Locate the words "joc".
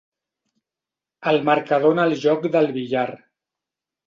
2.25-2.49